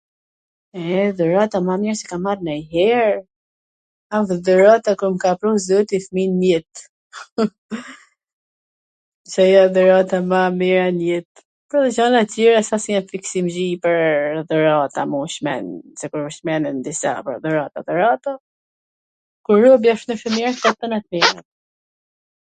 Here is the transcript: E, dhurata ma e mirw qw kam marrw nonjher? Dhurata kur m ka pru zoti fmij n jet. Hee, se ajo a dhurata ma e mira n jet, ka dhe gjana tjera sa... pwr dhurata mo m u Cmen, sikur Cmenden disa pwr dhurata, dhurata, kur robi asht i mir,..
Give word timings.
E, 0.83 0.85
dhurata 1.17 1.57
ma 1.67 1.73
e 1.79 1.79
mirw 1.81 1.99
qw 2.03 2.07
kam 2.11 2.23
marrw 2.27 2.43
nonjher? 2.45 3.11
Dhurata 4.45 4.89
kur 5.01 5.09
m 5.17 5.19
ka 5.23 5.31
pru 5.41 5.51
zoti 5.67 5.97
fmij 6.05 6.31
n 6.35 6.39
jet. 6.49 6.73
Hee, 7.41 7.83
se 9.33 9.41
ajo 9.49 9.59
a 9.65 9.69
dhurata 9.75 10.17
ma 10.31 10.41
e 10.49 10.53
mira 10.59 10.85
n 10.95 10.99
jet, 11.11 11.29
ka 11.73 11.77
dhe 11.83 11.89
gjana 11.99 12.21
tjera 12.33 12.61
sa... 12.71 12.77
pwr 12.87 14.41
dhurata 14.53 15.01
mo 15.11 15.17
m 15.25 15.31
u 15.31 15.31
Cmen, 15.35 15.65
sikur 16.03 16.27
Cmenden 16.39 16.77
disa 16.87 17.11
pwr 17.27 17.37
dhurata, 17.45 17.79
dhurata, 17.91 18.31
kur 19.47 19.59
robi 19.67 19.87
asht 19.95 20.09
i 20.17 20.37
mir,.. 20.37 21.41